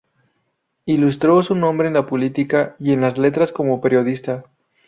[0.87, 4.43] Ilustró su nombre en la política y en las letras como periodista.